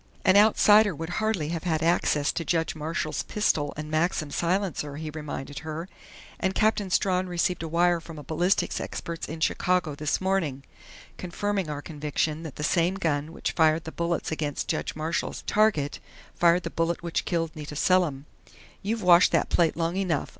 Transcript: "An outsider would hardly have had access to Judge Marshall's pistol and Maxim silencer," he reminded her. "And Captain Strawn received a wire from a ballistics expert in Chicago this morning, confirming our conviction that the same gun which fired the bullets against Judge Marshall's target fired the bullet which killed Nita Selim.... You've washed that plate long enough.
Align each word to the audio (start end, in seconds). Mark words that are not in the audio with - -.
"An 0.25 0.35
outsider 0.35 0.95
would 0.95 1.09
hardly 1.21 1.49
have 1.49 1.61
had 1.63 1.83
access 1.83 2.31
to 2.31 2.43
Judge 2.43 2.73
Marshall's 2.73 3.21
pistol 3.21 3.71
and 3.77 3.91
Maxim 3.91 4.31
silencer," 4.31 4.95
he 4.95 5.11
reminded 5.11 5.59
her. 5.59 5.87
"And 6.39 6.55
Captain 6.55 6.89
Strawn 6.89 7.27
received 7.27 7.61
a 7.61 7.67
wire 7.67 7.99
from 8.01 8.17
a 8.17 8.23
ballistics 8.23 8.81
expert 8.81 9.29
in 9.29 9.39
Chicago 9.41 9.93
this 9.93 10.19
morning, 10.19 10.63
confirming 11.17 11.69
our 11.69 11.83
conviction 11.83 12.41
that 12.41 12.55
the 12.55 12.63
same 12.63 12.95
gun 12.95 13.31
which 13.31 13.51
fired 13.51 13.83
the 13.83 13.91
bullets 13.91 14.31
against 14.31 14.67
Judge 14.67 14.95
Marshall's 14.95 15.43
target 15.45 15.99
fired 16.33 16.63
the 16.63 16.71
bullet 16.71 17.03
which 17.03 17.23
killed 17.23 17.55
Nita 17.55 17.75
Selim.... 17.75 18.25
You've 18.81 19.03
washed 19.03 19.31
that 19.33 19.49
plate 19.49 19.77
long 19.77 19.97
enough. 19.97 20.29